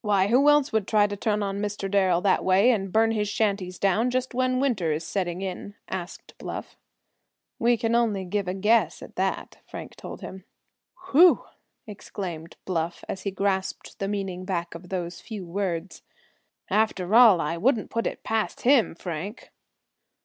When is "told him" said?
9.94-10.42